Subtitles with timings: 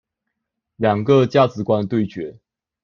[0.77, 2.39] 兩個價值觀的對決